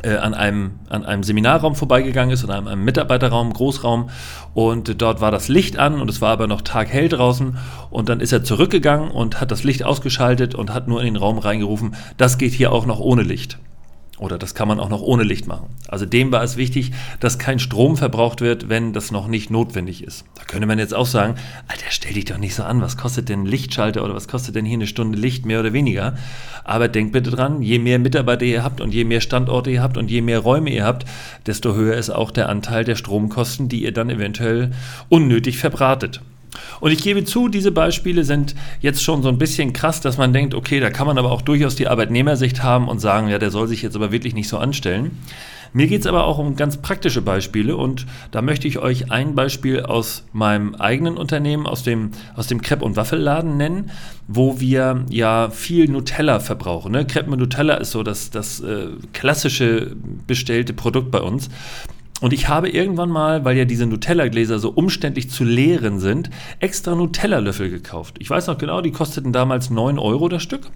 an, 0.03 0.33
einem, 0.33 0.79
an 0.89 1.05
einem 1.05 1.23
Seminarraum 1.23 1.75
vorbeigegangen 1.75 2.33
ist, 2.33 2.44
oder 2.44 2.55
einem, 2.55 2.67
einem 2.67 2.83
Mitarbeiterraum, 2.83 3.53
Großraum. 3.53 4.09
Und 4.53 5.01
dort 5.01 5.21
war 5.21 5.31
das 5.31 5.47
Licht 5.47 5.77
an 5.77 5.99
und 5.99 6.09
es 6.09 6.21
war 6.21 6.31
aber 6.31 6.47
noch 6.47 6.61
taghell 6.61 7.09
draußen. 7.09 7.57
Und 7.89 8.09
dann 8.09 8.19
ist 8.19 8.31
er 8.31 8.44
zurückgegangen 8.44 9.09
und 9.09 9.41
hat 9.41 9.51
das 9.51 9.63
Licht 9.63 9.83
ausgeschaltet 9.83 10.55
und 10.55 10.73
hat 10.73 10.88
nur 10.88 11.01
in 11.01 11.13
den 11.13 11.15
Raum 11.15 11.38
reingerufen, 11.38 11.95
das 12.17 12.38
geht 12.38 12.53
hier 12.53 12.71
auch 12.71 12.85
noch 12.85 12.99
ohne 12.99 13.23
Licht. 13.23 13.57
Oder 14.19 14.39
das 14.39 14.55
kann 14.55 14.67
man 14.67 14.79
auch 14.79 14.89
noch 14.89 15.01
ohne 15.01 15.23
Licht 15.23 15.47
machen. 15.47 15.67
Also 15.87 16.07
dem 16.07 16.31
war 16.31 16.41
es 16.41 16.57
wichtig, 16.57 16.91
dass 17.19 17.37
kein 17.37 17.59
Strom 17.59 17.97
verbraucht 17.97 18.41
wird, 18.41 18.67
wenn 18.67 18.91
das 18.91 19.11
noch 19.11 19.27
nicht 19.27 19.51
notwendig 19.51 20.03
ist. 20.03 20.25
Da 20.35 20.43
könnte 20.43 20.65
man 20.65 20.79
jetzt 20.79 20.95
auch 20.95 21.05
sagen, 21.05 21.35
Alter, 21.67 21.85
stell 21.89 22.13
dich 22.13 22.25
doch 22.25 22.39
nicht 22.39 22.55
so 22.55 22.63
an, 22.63 22.81
was 22.81 22.97
kostet 22.97 23.29
denn 23.29 23.43
ein 23.43 23.45
Lichtschalter 23.45 24.03
oder 24.03 24.15
was 24.15 24.27
kostet 24.27 24.55
denn 24.55 24.65
hier 24.65 24.77
eine 24.77 24.87
Stunde 24.87 25.19
Licht, 25.19 25.45
mehr 25.45 25.59
oder 25.59 25.71
weniger. 25.71 26.17
Aber 26.63 26.87
denkt 26.87 27.13
bitte 27.13 27.29
dran, 27.29 27.61
je 27.61 27.77
mehr 27.77 27.99
Mitarbeiter 27.99 28.45
ihr 28.45 28.63
habt 28.63 28.81
und 28.81 28.91
je 28.91 29.03
mehr 29.03 29.21
Standorte 29.21 29.69
ihr 29.69 29.83
habt 29.83 29.97
und 29.97 30.09
je 30.09 30.21
mehr 30.21 30.39
Räume 30.39 30.71
ihr 30.71 30.83
habt, 30.83 31.05
desto 31.45 31.75
höher 31.75 31.95
ist 31.95 32.09
auch 32.09 32.31
der 32.31 32.49
Anteil 32.49 32.83
der 32.83 32.95
Stromkosten, 32.95 33.69
die 33.69 33.83
ihr 33.83 33.93
dann 33.93 34.09
eventuell 34.09 34.71
unnötig 35.09 35.59
verbratet. 35.59 36.21
Und 36.79 36.91
ich 36.91 37.03
gebe 37.03 37.23
zu, 37.23 37.47
diese 37.47 37.71
Beispiele 37.71 38.23
sind 38.23 38.55
jetzt 38.79 39.03
schon 39.03 39.23
so 39.23 39.29
ein 39.29 39.38
bisschen 39.38 39.73
krass, 39.73 40.01
dass 40.01 40.17
man 40.17 40.33
denkt, 40.33 40.53
okay, 40.53 40.79
da 40.79 40.89
kann 40.89 41.07
man 41.07 41.17
aber 41.17 41.31
auch 41.31 41.41
durchaus 41.41 41.75
die 41.75 41.88
Arbeitnehmersicht 41.88 42.63
haben 42.63 42.88
und 42.88 42.99
sagen, 42.99 43.27
ja, 43.27 43.39
der 43.39 43.51
soll 43.51 43.67
sich 43.67 43.81
jetzt 43.81 43.95
aber 43.95 44.11
wirklich 44.11 44.33
nicht 44.33 44.49
so 44.49 44.57
anstellen. 44.57 45.11
Mir 45.73 45.88
geht 45.88 46.01
es 46.01 46.07
aber 46.07 46.25
auch 46.25 46.38
um 46.38 46.55
ganz 46.55 46.77
praktische 46.77 47.21
Beispiele 47.21 47.75
und 47.75 48.05
da 48.31 48.41
möchte 48.41 48.67
ich 48.67 48.79
euch 48.79 49.11
ein 49.11 49.35
Beispiel 49.35 49.81
aus 49.81 50.23
meinem 50.31 50.75
eigenen 50.75 51.17
Unternehmen, 51.17 51.67
aus 51.67 51.83
dem, 51.83 52.11
aus 52.35 52.47
dem 52.47 52.61
Crepe- 52.61 52.85
und 52.85 52.95
Waffelladen 52.95 53.57
nennen, 53.57 53.91
wo 54.27 54.59
wir 54.59 55.05
ja 55.09 55.50
viel 55.50 55.88
Nutella 55.89 56.39
verbrauchen. 56.39 56.93
Ne? 56.93 57.05
Crepe 57.05 57.29
mit 57.29 57.39
Nutella 57.39 57.75
ist 57.75 57.91
so 57.91 58.03
das, 58.03 58.29
das 58.29 58.59
äh, 58.61 58.88
klassische 59.13 59.95
bestellte 60.25 60.73
Produkt 60.73 61.11
bei 61.11 61.21
uns. 61.21 61.50
Und 62.19 62.33
ich 62.33 62.47
habe 62.47 62.69
irgendwann 62.69 63.09
mal, 63.09 63.45
weil 63.45 63.57
ja 63.57 63.65
diese 63.65 63.85
Nutella-Gläser 63.85 64.57
so 64.57 64.69
umständlich 64.69 65.29
zu 65.29 65.43
leeren 65.43 65.99
sind, 65.99 66.29
extra 66.59 66.95
Nutella-Löffel 66.95 67.69
gekauft. 67.69 68.15
Ich 68.19 68.29
weiß 68.29 68.47
noch 68.47 68.57
genau, 68.57 68.81
die 68.81 68.91
kosteten 68.91 69.33
damals 69.33 69.69
9 69.69 69.99
Euro 69.99 70.27
das 70.27 70.41
Stück. 70.41 70.71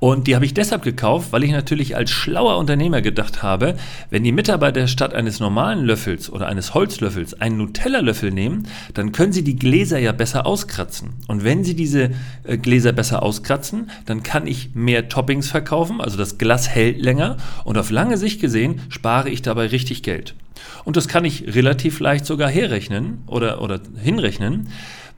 Und 0.00 0.28
die 0.28 0.36
habe 0.36 0.44
ich 0.44 0.54
deshalb 0.54 0.82
gekauft, 0.82 1.32
weil 1.32 1.42
ich 1.42 1.50
natürlich 1.50 1.96
als 1.96 2.10
schlauer 2.10 2.56
Unternehmer 2.58 3.02
gedacht 3.02 3.42
habe, 3.42 3.74
wenn 4.10 4.22
die 4.22 4.30
Mitarbeiter 4.30 4.86
statt 4.86 5.12
eines 5.12 5.40
normalen 5.40 5.84
Löffels 5.84 6.30
oder 6.30 6.46
eines 6.46 6.72
Holzlöffels 6.74 7.40
einen 7.40 7.58
Nutella-Löffel 7.58 8.30
nehmen, 8.30 8.68
dann 8.94 9.10
können 9.10 9.32
sie 9.32 9.42
die 9.42 9.56
Gläser 9.56 9.98
ja 9.98 10.12
besser 10.12 10.46
auskratzen. 10.46 11.14
Und 11.26 11.42
wenn 11.42 11.64
sie 11.64 11.74
diese 11.74 12.10
äh, 12.44 12.58
Gläser 12.58 12.92
besser 12.92 13.22
auskratzen, 13.24 13.90
dann 14.06 14.22
kann 14.22 14.46
ich 14.46 14.74
mehr 14.74 15.08
Toppings 15.08 15.50
verkaufen, 15.50 16.00
also 16.00 16.16
das 16.16 16.38
Glas 16.38 16.68
hält 16.68 17.00
länger 17.00 17.36
und 17.64 17.76
auf 17.76 17.90
lange 17.90 18.18
Sicht 18.18 18.40
gesehen 18.40 18.80
spare 18.90 19.30
ich 19.30 19.42
dabei 19.42 19.66
richtig 19.66 20.04
Geld. 20.04 20.34
Und 20.84 20.96
das 20.96 21.08
kann 21.08 21.24
ich 21.24 21.54
relativ 21.54 22.00
leicht 22.00 22.24
sogar 22.24 22.50
herrechnen 22.50 23.22
oder, 23.26 23.62
oder 23.62 23.80
hinrechnen. 24.02 24.68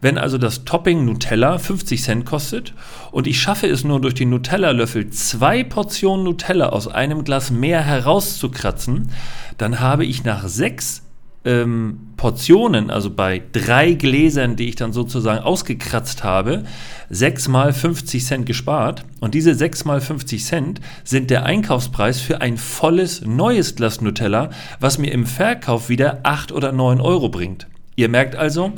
Wenn 0.01 0.17
also 0.17 0.39
das 0.39 0.65
Topping 0.65 1.05
Nutella 1.05 1.59
50 1.59 2.03
Cent 2.03 2.25
kostet 2.25 2.73
und 3.11 3.27
ich 3.27 3.41
schaffe 3.41 3.67
es 3.67 3.85
nur 3.85 4.01
durch 4.01 4.15
den 4.15 4.31
Nutella-Löffel 4.31 5.11
zwei 5.11 5.63
Portionen 5.63 6.25
Nutella 6.25 6.71
aus 6.71 6.89
einem 6.89 7.23
Glas 7.25 7.51
mehr 7.51 7.83
herauszukratzen, 7.83 9.11
dann 9.59 9.81
habe 9.81 10.07
ich 10.07 10.25
nach 10.25 10.49
sechs 10.49 11.03
ähm, 11.45 12.13
Portionen, 12.17 12.91
also 12.91 13.11
bei 13.11 13.43
drei 13.53 13.93
Gläsern, 13.93 14.57
die 14.57 14.69
ich 14.69 14.77
dann 14.77 14.93
sozusagen 14.93 15.43
ausgekratzt 15.43 16.23
habe, 16.23 16.65
6 17.09 17.49
mal 17.49 17.73
50 17.73 18.25
Cent 18.25 18.47
gespart. 18.47 19.05
Und 19.21 19.35
diese 19.35 19.55
6 19.55 19.85
mal 19.87 20.01
50 20.01 20.45
Cent 20.45 20.81
sind 21.03 21.31
der 21.31 21.45
Einkaufspreis 21.45 22.21
für 22.21 22.41
ein 22.41 22.59
volles 22.59 23.23
neues 23.25 23.75
Glas 23.75 24.01
Nutella, 24.01 24.51
was 24.81 24.99
mir 24.99 25.13
im 25.13 25.27
Verkauf 25.27 25.89
wieder 25.89 26.21
8 26.25 26.53
oder 26.53 26.73
9 26.73 27.01
Euro 27.01 27.31
bringt. 27.31 27.69
Ihr 27.97 28.09
merkt 28.09 28.37
also, 28.37 28.73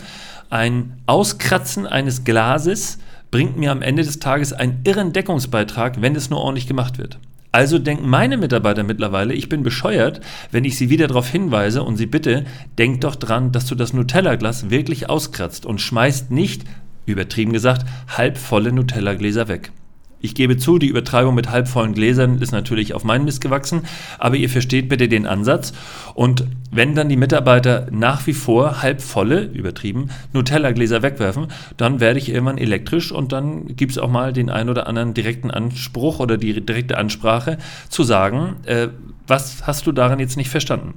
ein 0.52 0.98
Auskratzen 1.06 1.86
eines 1.86 2.24
Glases 2.24 2.98
bringt 3.30 3.56
mir 3.56 3.72
am 3.72 3.80
Ende 3.80 4.02
des 4.02 4.18
Tages 4.18 4.52
einen 4.52 4.80
irren 4.84 5.14
Deckungsbeitrag, 5.14 6.02
wenn 6.02 6.14
es 6.14 6.28
nur 6.28 6.40
ordentlich 6.40 6.66
gemacht 6.66 6.98
wird. 6.98 7.18
Also 7.52 7.78
denken 7.78 8.08
meine 8.08 8.36
Mitarbeiter 8.36 8.82
mittlerweile, 8.82 9.32
ich 9.32 9.48
bin 9.48 9.62
bescheuert, 9.62 10.20
wenn 10.50 10.64
ich 10.64 10.76
sie 10.76 10.90
wieder 10.90 11.06
darauf 11.06 11.28
hinweise 11.28 11.82
und 11.82 11.96
sie 11.96 12.06
bitte, 12.06 12.44
denk 12.76 13.00
doch 13.00 13.16
dran, 13.16 13.52
dass 13.52 13.66
du 13.66 13.74
das 13.74 13.94
Nutella-Glas 13.94 14.68
wirklich 14.68 15.08
auskratzt 15.08 15.64
und 15.64 15.80
schmeißt 15.80 16.30
nicht, 16.30 16.64
übertrieben 17.06 17.54
gesagt, 17.54 17.86
halbvolle 18.08 18.72
Nutella-Gläser 18.72 19.48
weg. 19.48 19.72
Ich 20.24 20.36
gebe 20.36 20.56
zu, 20.56 20.78
die 20.78 20.86
Übertreibung 20.86 21.34
mit 21.34 21.50
halbvollen 21.50 21.94
Gläsern 21.94 22.38
ist 22.38 22.52
natürlich 22.52 22.94
auf 22.94 23.02
meinen 23.02 23.24
Mist 23.24 23.40
gewachsen, 23.40 23.82
aber 24.20 24.36
ihr 24.36 24.48
versteht 24.48 24.88
bitte 24.88 25.08
den 25.08 25.26
Ansatz. 25.26 25.72
Und 26.14 26.46
wenn 26.70 26.94
dann 26.94 27.08
die 27.08 27.16
Mitarbeiter 27.16 27.88
nach 27.90 28.24
wie 28.28 28.32
vor 28.32 28.82
halbvolle, 28.82 29.42
übertrieben, 29.42 30.10
Nutella-Gläser 30.32 31.02
wegwerfen, 31.02 31.48
dann 31.76 31.98
werde 31.98 32.20
ich 32.20 32.28
irgendwann 32.28 32.58
elektrisch 32.58 33.10
und 33.10 33.32
dann 33.32 33.74
gibt 33.74 33.92
es 33.92 33.98
auch 33.98 34.08
mal 34.08 34.32
den 34.32 34.48
ein 34.48 34.68
oder 34.68 34.86
anderen 34.86 35.12
direkten 35.12 35.50
Anspruch 35.50 36.20
oder 36.20 36.36
die 36.36 36.64
direkte 36.64 36.98
Ansprache 36.98 37.58
zu 37.88 38.04
sagen, 38.04 38.56
äh, 38.64 38.88
was 39.26 39.66
hast 39.66 39.88
du 39.88 39.92
daran 39.92 40.20
jetzt 40.20 40.36
nicht 40.36 40.50
verstanden? 40.50 40.94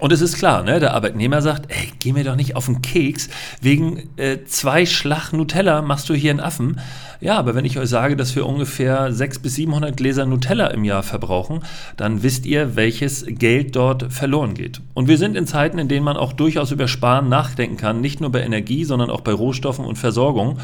Und 0.00 0.12
es 0.12 0.22
ist 0.22 0.38
klar, 0.38 0.62
ne, 0.62 0.80
der 0.80 0.94
Arbeitnehmer 0.94 1.42
sagt, 1.42 1.70
ey, 1.70 1.92
geh 1.98 2.14
mir 2.14 2.24
doch 2.24 2.34
nicht 2.34 2.56
auf 2.56 2.64
den 2.66 2.80
Keks, 2.80 3.28
wegen 3.60 4.08
äh, 4.16 4.38
zwei 4.46 4.86
Schlag 4.86 5.32
Nutella 5.32 5.82
machst 5.82 6.08
du 6.08 6.14
hier 6.14 6.30
einen 6.30 6.40
Affen. 6.40 6.80
Ja, 7.22 7.36
aber 7.36 7.54
wenn 7.54 7.66
ich 7.66 7.78
euch 7.78 7.90
sage, 7.90 8.16
dass 8.16 8.34
wir 8.34 8.46
ungefähr 8.46 9.12
600 9.12 9.42
bis 9.42 9.54
700 9.56 9.94
Gläser 9.94 10.24
Nutella 10.24 10.68
im 10.68 10.84
Jahr 10.84 11.02
verbrauchen, 11.02 11.60
dann 11.98 12.22
wisst 12.22 12.46
ihr, 12.46 12.76
welches 12.76 13.26
Geld 13.28 13.76
dort 13.76 14.10
verloren 14.10 14.54
geht. 14.54 14.80
Und 14.94 15.06
wir 15.06 15.18
sind 15.18 15.36
in 15.36 15.46
Zeiten, 15.46 15.78
in 15.78 15.88
denen 15.88 16.04
man 16.04 16.16
auch 16.16 16.32
durchaus 16.32 16.72
über 16.72 16.88
Sparen 16.88 17.28
nachdenken 17.28 17.76
kann, 17.76 18.00
nicht 18.00 18.22
nur 18.22 18.32
bei 18.32 18.40
Energie, 18.40 18.84
sondern 18.84 19.10
auch 19.10 19.20
bei 19.20 19.32
Rohstoffen 19.32 19.84
und 19.84 19.96
Versorgung. 19.96 20.58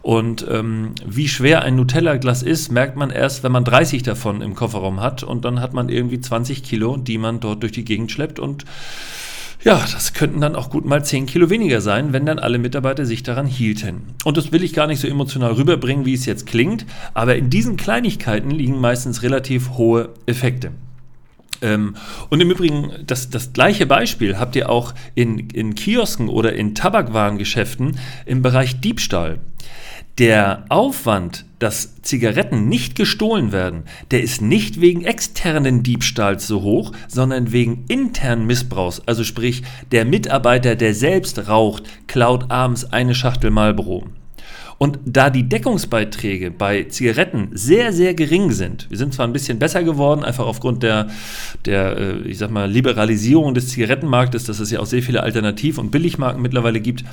Und 0.00 0.46
ähm, 0.50 0.92
wie 1.04 1.28
schwer 1.28 1.62
ein 1.62 1.76
Nutella-Glas 1.76 2.42
ist, 2.42 2.72
merkt 2.72 2.96
man 2.96 3.10
erst, 3.10 3.42
wenn 3.42 3.52
man 3.52 3.64
30 3.64 4.02
davon 4.02 4.40
im 4.40 4.54
Kofferraum 4.54 5.00
hat 5.00 5.22
und 5.22 5.44
dann 5.44 5.60
hat 5.60 5.74
man 5.74 5.90
irgendwie 5.90 6.20
20 6.20 6.62
Kilo, 6.62 6.96
die 6.96 7.18
man 7.18 7.40
dort 7.40 7.62
durch 7.62 7.72
die 7.72 7.84
Gegend 7.84 8.10
schleppt 8.10 8.38
und 8.38 8.64
ja, 9.64 9.84
das 9.92 10.12
könnten 10.12 10.40
dann 10.40 10.54
auch 10.54 10.70
gut 10.70 10.84
mal 10.84 11.04
10 11.04 11.26
Kilo 11.26 11.50
weniger 11.50 11.80
sein, 11.80 12.12
wenn 12.12 12.26
dann 12.26 12.38
alle 12.38 12.58
Mitarbeiter 12.58 13.04
sich 13.04 13.22
daran 13.22 13.46
hielten. 13.46 14.14
Und 14.24 14.36
das 14.36 14.52
will 14.52 14.62
ich 14.62 14.72
gar 14.72 14.86
nicht 14.86 15.00
so 15.00 15.08
emotional 15.08 15.52
rüberbringen, 15.52 16.04
wie 16.04 16.14
es 16.14 16.26
jetzt 16.26 16.46
klingt, 16.46 16.86
aber 17.14 17.36
in 17.36 17.50
diesen 17.50 17.76
Kleinigkeiten 17.76 18.50
liegen 18.50 18.80
meistens 18.80 19.22
relativ 19.22 19.70
hohe 19.70 20.10
Effekte. 20.26 20.70
Ähm, 21.60 21.96
und 22.28 22.40
im 22.40 22.50
Übrigen, 22.50 22.92
das, 23.04 23.30
das 23.30 23.52
gleiche 23.52 23.86
Beispiel 23.86 24.38
habt 24.38 24.54
ihr 24.54 24.70
auch 24.70 24.94
in, 25.14 25.50
in 25.50 25.74
Kiosken 25.74 26.28
oder 26.28 26.52
in 26.52 26.74
Tabakwarengeschäften 26.74 27.98
im 28.26 28.42
Bereich 28.42 28.80
Diebstahl. 28.80 29.40
Der 30.18 30.64
Aufwand, 30.68 31.44
dass 31.60 32.02
Zigaretten 32.02 32.68
nicht 32.68 32.96
gestohlen 32.96 33.52
werden, 33.52 33.84
der 34.10 34.20
ist 34.20 34.42
nicht 34.42 34.80
wegen 34.80 35.04
externen 35.04 35.84
Diebstahls 35.84 36.48
so 36.48 36.62
hoch, 36.62 36.90
sondern 37.06 37.52
wegen 37.52 37.84
internen 37.86 38.44
Missbrauchs. 38.44 39.00
Also 39.06 39.22
sprich, 39.22 39.62
der 39.92 40.04
Mitarbeiter, 40.04 40.74
der 40.74 40.92
selbst 40.94 41.46
raucht, 41.48 41.84
klaut 42.08 42.50
abends 42.50 42.92
eine 42.92 43.14
Schachtel 43.14 43.52
Marlboro. 43.52 44.06
Und 44.78 44.98
da 45.04 45.30
die 45.30 45.48
Deckungsbeiträge 45.48 46.50
bei 46.50 46.84
Zigaretten 46.84 47.50
sehr, 47.52 47.92
sehr 47.92 48.14
gering 48.14 48.50
sind, 48.50 48.88
wir 48.90 48.98
sind 48.98 49.14
zwar 49.14 49.26
ein 49.26 49.32
bisschen 49.32 49.58
besser 49.60 49.84
geworden, 49.84 50.24
einfach 50.24 50.46
aufgrund 50.46 50.82
der, 50.84 51.08
der 51.64 51.96
äh, 51.96 52.18
ich 52.22 52.38
sag 52.38 52.50
mal, 52.50 52.70
Liberalisierung 52.70 53.54
des 53.54 53.68
Zigarettenmarktes, 53.68 54.44
dass 54.44 54.58
es 54.60 54.70
ja 54.70 54.80
auch 54.80 54.86
sehr 54.86 55.02
viele 55.02 55.22
Alternativ- 55.22 55.78
und 55.78 55.90
Billigmarken 55.90 56.42
mittlerweile 56.42 56.80
gibt, 56.80 57.04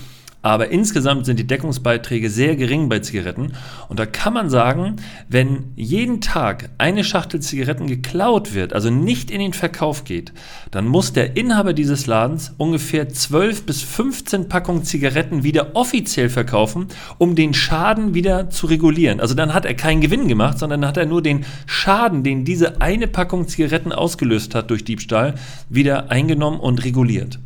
aber 0.46 0.70
insgesamt 0.70 1.26
sind 1.26 1.40
die 1.40 1.48
Deckungsbeiträge 1.48 2.30
sehr 2.30 2.56
gering 2.56 2.88
bei 2.88 3.00
Zigaretten. 3.00 3.54
Und 3.90 3.98
da 3.98 4.06
kann 4.06 4.32
man 4.32 4.52
sagen, 4.52 4.98
wenn 5.28 5.72
jeden 5.76 6.22
Tag 6.22 6.70
eine 6.78 7.04
Schachtel 7.04 7.40
Zigaretten 7.40 7.88
geklaut 7.88 8.54
wird, 8.54 8.72
also 8.72 8.92
nicht 8.92 9.32
in 9.32 9.40
den 9.40 9.54
Verkauf 9.54 10.04
geht, 10.04 10.34
dann 10.70 10.86
muss 10.86 11.14
der 11.14 11.36
Inhaber 11.36 11.74
dieses 11.74 12.06
Ladens 12.06 12.54
ungefähr 12.60 13.10
12 13.10 13.66
bis 13.66 13.82
15 13.82 14.48
Packungen 14.48 14.84
Zigaretten 14.84 15.42
wieder 15.42 15.76
offiziell 15.76 16.30
verkaufen, 16.30 16.90
um 17.18 17.34
den 17.34 17.56
Schaden 17.56 18.14
wieder 18.14 18.52
zu 18.52 18.68
regulieren. 18.68 19.22
Also 19.22 19.34
dann 19.34 19.52
hat 19.52 19.66
er 19.66 19.74
keinen 19.74 20.02
Gewinn 20.02 20.28
gemacht, 20.28 20.60
sondern 20.60 20.86
hat 20.86 20.98
er 20.98 21.08
nur 21.08 21.24
den 21.24 21.44
Schaden, 21.66 22.22
den 22.22 22.46
diese 22.46 22.82
eine 22.82 23.08
Packung 23.08 23.48
Zigaretten 23.48 23.92
ausgelöst 23.92 24.54
hat 24.54 24.70
durch 24.70 24.84
Diebstahl, 24.84 25.34
wieder 25.70 26.12
eingenommen 26.12 26.60
und 26.60 26.86
reguliert. 26.86 27.40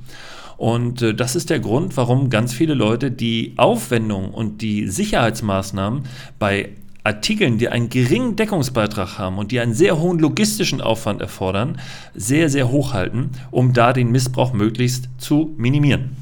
Und 0.60 1.02
äh, 1.02 1.14
das 1.14 1.38
ist 1.38 1.50
der 1.50 1.62
Grund, 1.62 1.96
warum 1.96 2.30
ganz 2.30 2.54
viele 2.54 2.74
Leute 2.74 3.12
die 3.12 3.54
Aufwendung 3.56 4.34
und 4.34 4.62
die 4.62 4.90
Sicherheitsmaßnahmen 4.90 6.04
bei 6.38 6.72
Artikeln, 7.06 7.58
die 7.60 7.70
einen 7.70 7.88
geringen 7.88 8.36
Deckungsbeitrag 8.36 9.18
haben 9.18 9.38
und 9.38 9.54
die 9.54 9.62
einen 9.62 9.74
sehr 9.74 10.02
hohen 10.02 10.20
logistischen 10.20 10.82
Aufwand 10.82 11.22
erfordern, 11.22 11.80
sehr, 12.14 12.50
sehr 12.50 12.70
hoch 12.70 12.92
halten, 12.92 13.30
um 13.52 13.72
da 13.72 13.94
den 13.94 14.12
Missbrauch 14.12 14.52
möglichst 14.52 15.08
zu 15.18 15.56
minimieren. 15.58 16.18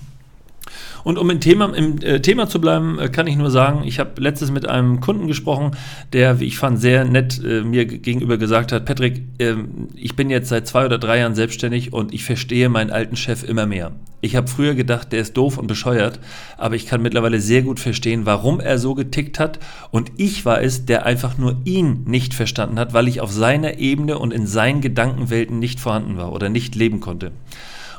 Und 1.08 1.18
um 1.18 1.30
im 1.30 1.40
Thema, 1.40 1.74
im 1.74 2.02
äh, 2.02 2.20
Thema 2.20 2.50
zu 2.50 2.60
bleiben, 2.60 3.00
äh, 3.00 3.08
kann 3.08 3.28
ich 3.28 3.38
nur 3.38 3.50
sagen, 3.50 3.84
ich 3.86 3.98
habe 3.98 4.20
letztes 4.20 4.52
mit 4.52 4.68
einem 4.68 5.00
Kunden 5.00 5.26
gesprochen, 5.28 5.72
der, 6.12 6.42
wie 6.42 6.44
ich 6.44 6.58
fand, 6.58 6.82
sehr 6.82 7.06
nett 7.06 7.42
äh, 7.42 7.62
mir 7.62 7.86
gegenüber 7.86 8.38
gesagt 8.38 8.74
hat, 8.74 8.84
Patrick, 8.84 9.22
ähm, 9.40 9.88
ich 9.96 10.18
bin 10.18 10.30
jetzt 10.30 10.50
seit 10.50 10.68
zwei 10.68 10.86
oder 10.86 10.98
drei 10.98 11.20
Jahren 11.20 11.34
selbstständig 11.34 11.94
und 11.94 12.14
ich 12.14 12.26
verstehe 12.26 12.68
meinen 12.68 12.90
alten 12.90 13.16
Chef 13.16 13.48
immer 13.48 13.66
mehr. 13.66 13.94
Ich 14.20 14.36
habe 14.36 14.50
früher 14.50 14.76
gedacht, 14.76 15.14
der 15.14 15.22
ist 15.22 15.38
doof 15.38 15.58
und 15.58 15.68
bescheuert, 15.68 16.20
aber 16.58 16.76
ich 16.76 16.88
kann 16.88 17.02
mittlerweile 17.02 17.40
sehr 17.40 17.62
gut 17.62 17.80
verstehen, 17.80 18.26
warum 18.26 18.60
er 18.60 18.78
so 18.78 18.94
getickt 18.94 19.40
hat. 19.40 19.60
Und 19.92 20.12
ich 20.18 20.44
war 20.44 20.62
es, 20.62 20.88
der 20.88 21.06
einfach 21.06 21.38
nur 21.38 21.56
ihn 21.64 22.04
nicht 22.06 22.34
verstanden 22.34 22.78
hat, 22.78 22.94
weil 22.94 23.08
ich 23.08 23.22
auf 23.22 23.32
seiner 23.32 23.78
Ebene 23.78 24.20
und 24.20 24.34
in 24.34 24.46
seinen 24.46 24.82
Gedankenwelten 24.82 25.58
nicht 25.58 25.80
vorhanden 25.80 26.18
war 26.18 26.34
oder 26.34 26.50
nicht 26.50 26.76
leben 26.76 27.00
konnte 27.00 27.32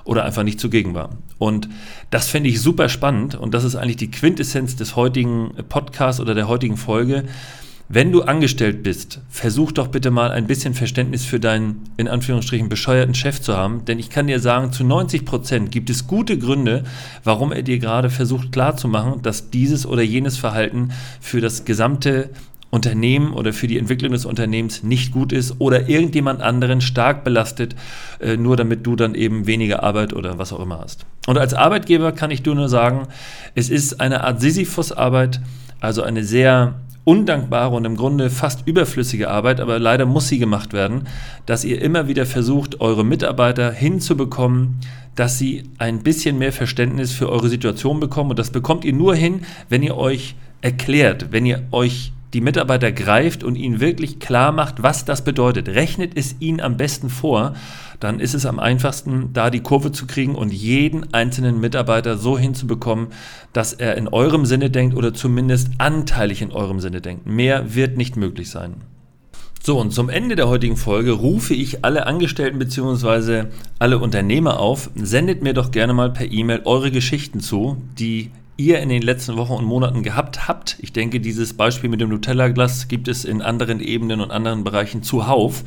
oder 0.08 0.24
einfach 0.24 0.42
nicht 0.42 0.58
zugegen 0.58 0.94
war. 0.94 1.10
Und 1.36 1.68
das 2.10 2.28
finde 2.28 2.48
ich 2.48 2.62
super 2.62 2.88
spannend 2.88 3.34
und 3.34 3.52
das 3.52 3.62
ist 3.62 3.76
eigentlich 3.76 3.98
die 3.98 4.10
Quintessenz 4.10 4.74
des 4.74 4.96
heutigen 4.96 5.52
Podcasts 5.68 6.18
oder 6.18 6.34
der 6.34 6.48
heutigen 6.48 6.78
Folge. 6.78 7.24
Wenn 7.90 8.10
du 8.10 8.22
angestellt 8.22 8.82
bist, 8.82 9.20
versuch 9.28 9.70
doch 9.70 9.88
bitte 9.88 10.10
mal 10.10 10.30
ein 10.30 10.46
bisschen 10.46 10.72
Verständnis 10.72 11.26
für 11.26 11.38
deinen, 11.38 11.84
in 11.98 12.08
Anführungsstrichen, 12.08 12.70
bescheuerten 12.70 13.14
Chef 13.14 13.40
zu 13.42 13.54
haben. 13.54 13.84
Denn 13.84 13.98
ich 13.98 14.08
kann 14.08 14.26
dir 14.26 14.40
sagen, 14.40 14.72
zu 14.72 14.82
90 14.82 15.26
Prozent 15.26 15.70
gibt 15.72 15.90
es 15.90 16.06
gute 16.06 16.38
Gründe, 16.38 16.84
warum 17.22 17.52
er 17.52 17.62
dir 17.62 17.78
gerade 17.78 18.08
versucht 18.08 18.50
klarzumachen, 18.50 19.20
dass 19.20 19.50
dieses 19.50 19.86
oder 19.86 20.02
jenes 20.02 20.38
Verhalten 20.38 20.90
für 21.20 21.42
das 21.42 21.66
gesamte 21.66 22.30
Unternehmen 22.70 23.32
oder 23.32 23.52
für 23.52 23.66
die 23.66 23.78
Entwicklung 23.78 24.12
des 24.12 24.26
Unternehmens 24.26 24.82
nicht 24.82 25.12
gut 25.12 25.32
ist 25.32 25.56
oder 25.58 25.88
irgendjemand 25.88 26.42
anderen 26.42 26.80
stark 26.80 27.25
belastet, 27.25 27.75
äh, 28.20 28.37
nur 28.37 28.56
damit 28.56 28.87
du 28.87 28.94
dann 28.94 29.14
eben 29.14 29.46
weniger 29.46 29.82
Arbeit 29.82 30.12
oder 30.12 30.38
was 30.38 30.52
auch 30.52 30.60
immer 30.60 30.80
hast. 30.80 31.06
Und 31.26 31.38
als 31.38 31.54
Arbeitgeber 31.54 32.12
kann 32.12 32.30
ich 32.30 32.42
dir 32.42 32.54
nur 32.54 32.68
sagen, 32.68 33.08
es 33.54 33.70
ist 33.70 34.00
eine 34.00 34.25
Art 34.25 34.40
Sisyphus-Arbeit, 34.40 35.40
also 35.80 36.02
eine 36.02 36.25
sehr 36.25 36.75
undankbare 37.04 37.75
und 37.75 37.87
im 37.87 37.96
Grunde 37.96 38.28
fast 38.28 38.66
überflüssige 38.68 39.30
Arbeit, 39.30 39.60
aber 39.60 39.78
leider 39.78 40.04
muss 40.04 40.28
sie 40.28 40.38
gemacht 40.38 40.75
werden, 40.75 41.06
dass 41.46 41.64
ihr 41.64 41.80
immer 41.80 42.06
wieder 42.06 42.26
versucht, 42.26 42.82
eure 42.82 43.02
Mitarbeiter 43.02 43.72
hinzubekommen, 43.72 44.80
dass 45.14 45.38
sie 45.38 45.64
ein 45.78 46.02
bisschen 46.02 46.38
mehr 46.38 46.52
Verständnis 46.52 47.12
für 47.12 47.30
eure 47.30 47.48
Situation 47.48 47.98
bekommen. 47.98 48.28
Und 48.28 48.38
das 48.38 48.50
bekommt 48.50 48.84
ihr 48.84 48.92
nur 48.92 49.14
hin, 49.14 49.40
wenn 49.70 49.82
ihr 49.82 49.96
euch 49.96 50.34
erklärt, 50.60 51.32
wenn 51.32 51.46
ihr 51.46 51.62
euch 51.72 52.12
die 52.35 52.40
Mitarbeiter 52.40 52.92
greift 52.92 53.42
und 53.42 53.56
ihnen 53.56 53.80
wirklich 53.80 54.18
klar 54.18 54.52
macht, 54.52 54.82
was 54.82 55.04
das 55.04 55.25
bedeutet. 55.25 55.68
Rechnet 55.68 56.12
es 56.16 56.37
ihnen 56.40 56.61
am 56.61 56.76
besten 56.76 57.08
vor, 57.08 57.54
dann 58.00 58.20
ist 58.20 58.35
es 58.35 58.47
am 58.47 58.58
einfachsten, 58.58 59.32
da 59.32 59.50
die 59.50 59.61
Kurve 59.61 59.92
zu 59.92 60.06
kriegen 60.06 60.35
und 60.35 60.52
jeden 60.52 61.12
einzelnen 61.14 61.61
Mitarbeiter 61.61 62.16
so 62.16 62.38
hinzubekommen, 62.38 63.08
dass 63.52 63.73
er 63.73 63.97
in 63.97 64.08
eurem 64.08 64.47
Sinne 64.47 64.70
denkt 64.70 64.97
oder 64.97 65.14
zumindest 65.14 65.70
anteilig 65.78 66.42
in 66.42 66.52
eurem 66.52 66.80
Sinne 66.80 67.00
denkt. 67.00 67.26
Mehr 67.26 67.75
wird 67.75 67.97
nicht 67.97 68.16
möglich 68.16 68.50
sein. 68.50 68.75
So, 69.61 69.78
und 69.80 69.92
zum 69.92 70.08
Ende 70.08 70.37
der 70.37 70.49
heutigen 70.49 70.76
Folge 70.76 71.11
rufe 71.11 71.52
ich 71.52 71.85
alle 71.85 72.06
Angestellten 72.06 72.58
bzw. 72.58 73.47
alle 73.78 73.99
Unternehmer 73.99 74.61
auf, 74.61 74.90
sendet 74.94 75.42
mir 75.42 75.52
doch 75.52 75.73
gerne 75.73 75.92
mal 75.92 76.11
per 76.11 76.30
E-Mail 76.30 76.62
eure 76.64 76.90
Geschichten 76.90 77.40
zu, 77.40 77.76
die 77.99 78.30
ihr 78.58 78.80
in 78.80 78.88
den 78.88 79.02
letzten 79.02 79.36
Wochen 79.36 79.52
und 79.52 79.64
Monaten 79.64 80.02
gehabt 80.02 80.48
habt. 80.48 80.76
Ich 80.80 80.92
denke, 80.92 81.20
dieses 81.20 81.54
Beispiel 81.54 81.88
mit 81.88 82.00
dem 82.00 82.10
Nutella-Glas 82.10 82.88
gibt 82.88 83.06
es 83.06 83.24
in 83.24 83.40
anderen 83.40 83.80
Ebenen 83.80 84.20
und 84.20 84.32
anderen 84.32 84.64
Bereichen 84.64 85.04
zuhauf. 85.04 85.62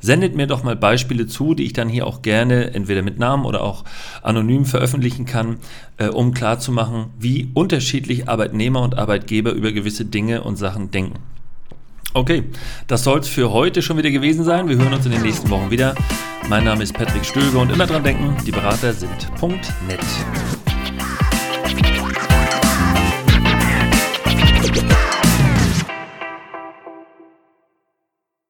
Sendet 0.00 0.36
mir 0.36 0.46
doch 0.46 0.62
mal 0.62 0.76
Beispiele 0.76 1.26
zu, 1.26 1.54
die 1.54 1.64
ich 1.64 1.72
dann 1.72 1.88
hier 1.88 2.06
auch 2.06 2.20
gerne 2.20 2.74
entweder 2.74 3.00
mit 3.00 3.18
Namen 3.18 3.46
oder 3.46 3.62
auch 3.62 3.84
anonym 4.22 4.66
veröffentlichen 4.66 5.24
kann, 5.24 5.56
äh, 5.96 6.08
um 6.08 6.34
klarzumachen, 6.34 7.06
wie 7.18 7.50
unterschiedlich 7.54 8.28
Arbeitnehmer 8.28 8.82
und 8.82 8.98
Arbeitgeber 8.98 9.52
über 9.52 9.72
gewisse 9.72 10.04
Dinge 10.04 10.44
und 10.44 10.56
Sachen 10.56 10.90
denken. 10.90 11.20
Okay, 12.12 12.44
das 12.86 13.04
soll 13.04 13.20
es 13.20 13.28
für 13.28 13.52
heute 13.52 13.80
schon 13.80 13.96
wieder 13.96 14.10
gewesen 14.10 14.44
sein. 14.44 14.68
Wir 14.68 14.76
hören 14.76 14.92
uns 14.92 15.06
in 15.06 15.12
den 15.12 15.22
nächsten 15.22 15.48
Wochen 15.48 15.70
wieder. 15.70 15.94
Mein 16.48 16.64
Name 16.64 16.82
ist 16.82 16.92
Patrick 16.92 17.24
Stöbe 17.24 17.56
und 17.56 17.72
immer 17.72 17.86
dran 17.86 18.04
denken, 18.04 18.36
die 18.46 18.52
Berater 18.52 18.92
sind 18.92 19.30
.net. 19.88 20.73